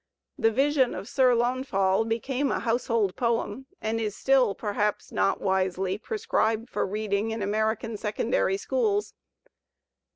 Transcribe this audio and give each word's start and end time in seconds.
"The 0.35 0.49
Vision 0.49 0.95
of 0.95 1.07
Sir 1.07 1.35
Launfal" 1.35 2.05
became 2.05 2.51
a 2.51 2.57
"household" 2.61 3.15
poem, 3.15 3.67
and 3.79 4.01
is 4.01 4.15
still, 4.15 4.55
perhaps 4.55 5.11
not 5.11 5.39
wisely, 5.39 5.99
prescribed 5.99 6.71
for 6.71 6.87
reading 6.87 7.29
in 7.29 7.43
American 7.43 7.97
secondary 7.97 8.57
schools. 8.57 9.13